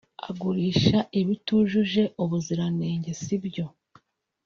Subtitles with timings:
[0.29, 3.65] agurisha ibitujuje ubuziranenge sibyo